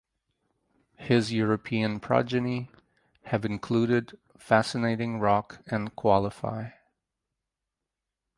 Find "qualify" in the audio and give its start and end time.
5.95-6.69